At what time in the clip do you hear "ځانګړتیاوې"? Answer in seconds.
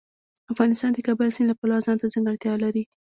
2.13-2.59